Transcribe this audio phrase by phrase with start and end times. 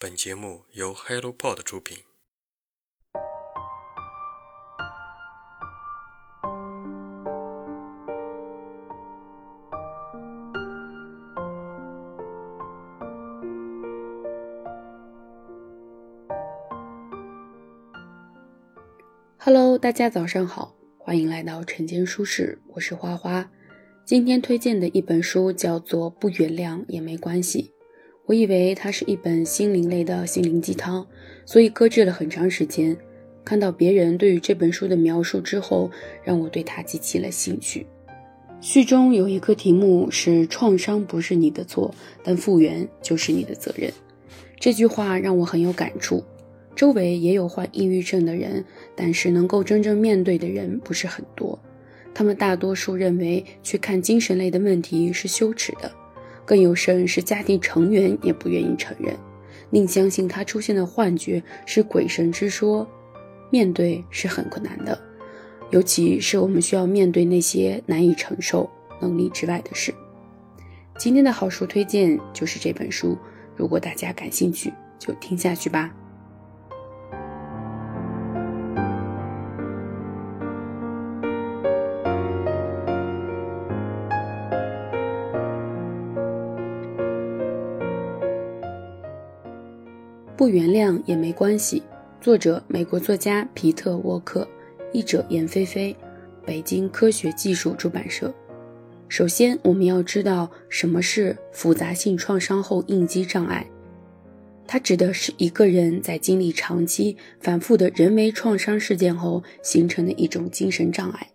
[0.00, 1.98] 本节目由 HelloPod 出品。
[19.36, 23.50] Hello，大家早上好，欢迎来到晨间书室，我是花花。
[24.04, 27.72] 今天推荐的一本书叫做《不原谅也没关系》。
[28.28, 31.06] 我以为它是一本心灵类的心灵鸡汤，
[31.46, 32.94] 所以搁置了很长时间。
[33.42, 35.90] 看到别人对于这本书的描述之后，
[36.22, 37.86] 让我对它激起了兴趣。
[38.60, 43.90] 序中有一个题目是“创伤不是你的错，但复原就是你的责任”。
[44.60, 46.22] 这句话让我很有感触。
[46.76, 48.62] 周围也有患抑郁症的人，
[48.94, 51.58] 但是能够真正面对的人不是很多。
[52.12, 55.90] 他们大多数认为去看精神类的问题是羞耻的。
[56.48, 59.14] 更有甚是，家庭成员也不愿意承认，
[59.68, 62.88] 宁相信他出现的幻觉是鬼神之说。
[63.50, 64.98] 面对是很困难的，
[65.70, 69.92] 尤其是我们需要面对那些难以承受能力之外的事。
[70.96, 73.18] 今天的好书推荐就是这本书，
[73.54, 75.94] 如果大家感兴趣，就听下去吧。
[90.38, 91.82] 不原谅也没关系。
[92.20, 94.46] 作者：美国作家皮特·沃克，
[94.92, 95.96] 译者：闫菲菲，
[96.46, 98.32] 北京科学技术出版社。
[99.08, 103.68] 首先，我们要知道什么是复杂性创伤后应激障碍。
[104.64, 111.28] 它指的是一个人在经历长期、反复的人为创伤事件后形成的一种精神障碍。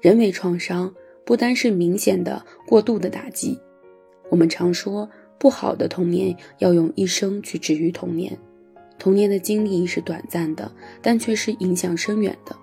[0.00, 3.58] 人为创伤不单是明显的、过度的打击。
[4.30, 5.10] 我们常说。
[5.38, 8.36] 不好的童年要用一生去治愈童年，
[8.98, 10.70] 童年的经历是短暂的，
[11.02, 12.56] 但却是影响深远的。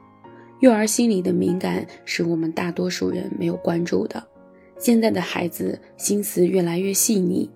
[0.60, 4.24] 幼儿心理的敏感是我们大多数人没有关注的。
[4.80, 7.50] 现在的孩子心思越来越细腻，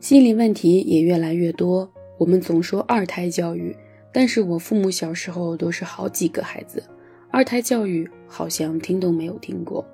[0.00, 1.88] 心理问题也越来越多。
[2.18, 3.76] 我们总说二胎教育，
[4.12, 6.82] 但是我父母小时候都是好几个孩子，
[7.30, 9.86] 二胎教育好像听都没有听过。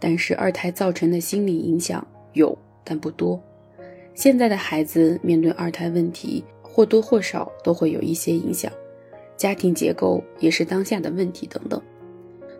[0.00, 3.42] 但是二胎造成的心理影响有，但不多。
[4.18, 8.68] 现在的孩子面对二胎问题，或多或少都会有一些影响，
[9.36, 11.80] 家庭结构也是当下的问题等等，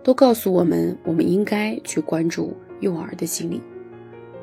[0.05, 3.61] 都告诉我们，我们应该去关注幼儿的心理。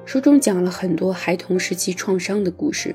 [0.03, 2.93] 书中讲了很多孩童时期创伤的故事，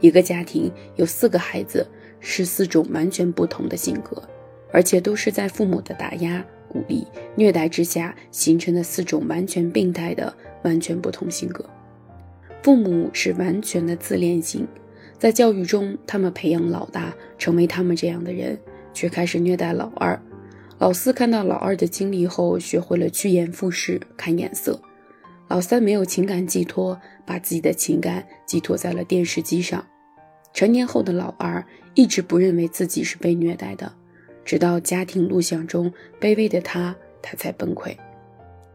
[0.00, 1.86] 一个家庭有四个孩子，
[2.20, 4.22] 是四种完全不同的性格，
[4.70, 10.30] 而且都是在父母的打压、鼓励、虐待之下形成的四种完全病态的、
[10.62, 11.64] 完全不同性格。
[12.62, 14.66] 父母是完全的自恋型，
[15.18, 18.56] 在教育中，他们培养老大成为他们这样的人，
[18.94, 20.20] 却开始虐待老二。
[20.78, 24.80] 老四看到老二的经历后，学会了趋炎附势、看眼色。
[25.48, 29.84] 老三没有情感寄托，把自己的情感寄托在了电视机上。
[30.54, 33.92] 成年后的老二一直不认为自己是被虐待的，
[34.44, 37.96] 直到家庭录像中卑微的他，他才崩溃。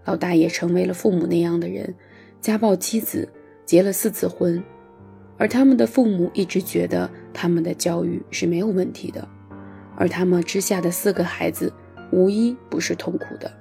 [0.03, 1.95] 老大也成为了父母那样的人，
[2.41, 3.29] 家暴妻子。
[3.67, 4.63] 结了四次婚，
[5.37, 9.27] 而他们的父母一直觉得他们的教育是没有问题的，
[9.97, 11.71] 而他们之下的四个孩子
[12.09, 13.51] 无一不是痛苦的。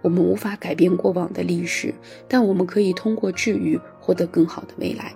[0.00, 1.92] 我们无法改变过往的历史，
[2.26, 5.12] 但我们可以通过治愈获得更好的未来。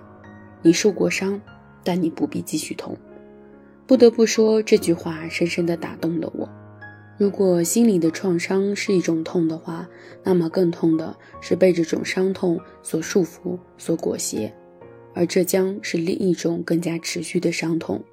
[0.61, 1.41] 你受过伤，
[1.83, 2.95] 但你不必继续痛。
[3.87, 6.47] 不得不说，这句话深深地打动了我。
[7.23, 9.89] 如果心里的创伤是一种痛的话，
[10.25, 14.51] 那么更痛的是被这种伤痛所束缚、所裹挟，
[15.15, 18.03] 而这将是另一种更加持续的伤痛。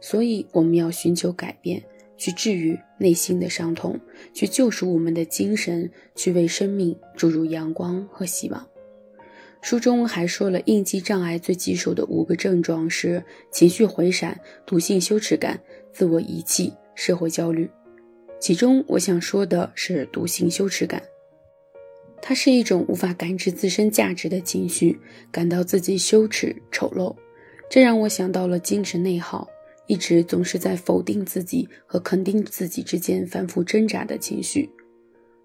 [0.00, 1.82] 所以，我们要寻求改变，
[2.16, 3.98] 去治愈内心的伤痛，
[4.32, 8.64] 去救赎我们的精神，去为生命注入阳光和希望。
[9.60, 15.60] 书中还说了，应激障碍最棘手的五个症状是情绪回闪、毒性羞耻感、
[15.92, 17.68] 自我遗弃、社会焦虑。
[18.42, 21.00] 其中，我想说的是独行羞耻感。
[22.20, 24.98] 它是一种无法感知自身价值的情绪，
[25.30, 27.14] 感到自己羞耻、丑陋。
[27.70, 29.48] 这让我想到了精神内耗，
[29.86, 34.68] 一直总是在否定自己和肯定自己之间反复挣扎的情绪。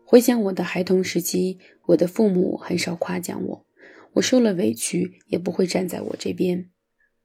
[0.03, 3.65] 回想我的孩童时期，我的父母很少夸奖我，
[4.13, 6.71] 我受了委屈也不会站在我这边。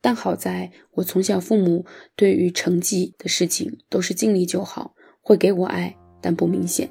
[0.02, 4.94] 但好在我从小父母对于成绩的事情都是尽力就好。
[5.22, 6.88] 会给我爱，但不明显。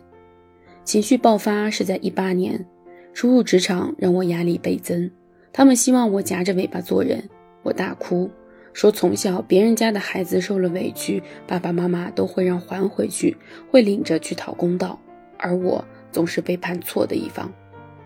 [0.83, 2.65] 情绪爆发是在一八年，
[3.13, 5.11] 初入职场让我压力倍增。
[5.53, 7.29] 他们希望我夹着尾巴做人，
[7.61, 8.31] 我大哭。
[8.73, 13.35] 说从小别人家的孩子受了委屈，爸爸妈妈都会让还回去，
[13.69, 14.97] 会领着去讨公道，
[15.37, 17.51] 而我总是被判错的一方。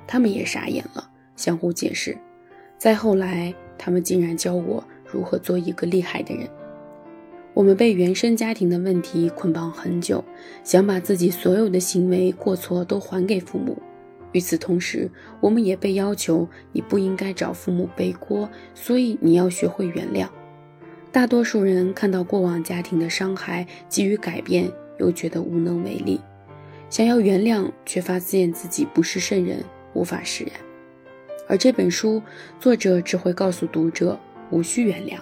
[0.08, 2.18] 他们也傻眼了，相互解释。
[2.80, 6.50] 再后来，他们竟然教我如何做一个厉害的人。
[7.56, 10.22] 我们被原生家庭的问题捆绑很久，
[10.62, 13.82] 想把自己所有的行为过错都还给父母。
[14.34, 15.10] 与此同时，
[15.40, 20.28] 我们也被要求你不应该找父母背锅，所以你要学会原谅。
[21.14, 24.70] 大多数人看到过往家庭的伤害，急于改变，
[25.00, 26.20] 又觉得无能为力，
[26.90, 29.64] 想要原谅，却发现自己不是圣人，
[29.94, 30.54] 无法释然。
[31.48, 32.22] 而这本书
[32.60, 34.20] 作者只会告诉读者，
[34.52, 35.18] 无需原谅。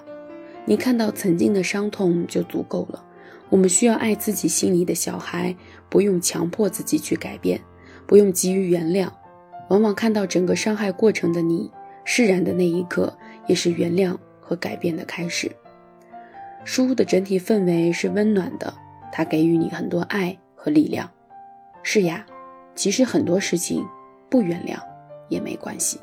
[0.66, 3.04] 你看到曾经的伤痛就足够了。
[3.50, 5.56] 我们需要爱自己心里的小孩，
[5.90, 7.60] 不用强迫自己去改变，
[8.08, 9.10] 不用急于原谅。
[9.70, 11.72] 往往看到整个伤害过程的你
[12.04, 13.16] 释然的那一刻，
[13.48, 15.52] 也是原谅和改变的开始。
[16.64, 18.74] 书的整体氛围是温暖的，
[19.12, 21.10] 它给予你很多爱和力量。
[21.84, 22.26] 是呀，
[22.74, 23.86] 其实很多事情
[24.30, 24.78] 不原谅
[25.30, 26.00] 也没关系。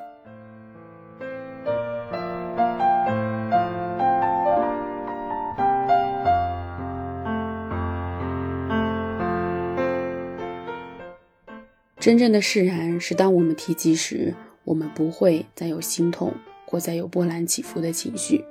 [12.00, 16.32] 真正的释然是，当我们提及时，我们不会再有心痛
[16.64, 18.42] 或再有波澜起伏的情绪。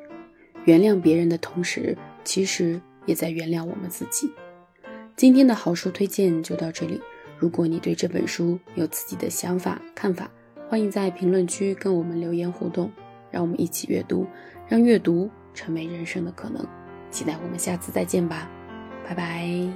[0.65, 4.29] 原谅别人的同时，其实也在原谅我们自己。
[5.15, 7.01] 今天的好书推荐就到这里。
[7.39, 10.29] 如果你对这本书有自己的想法看法，
[10.69, 12.91] 欢迎在评论区跟我们留言互动。
[13.31, 14.27] 让我们一起阅读，
[14.67, 16.65] 让阅读成为人生的可能。
[17.11, 18.49] 期待我们下次再见吧，
[19.07, 19.69] 拜拜。